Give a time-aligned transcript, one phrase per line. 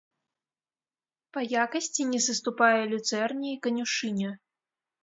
[1.37, 4.29] Па якасці не саступае люцэрне і канюшыне.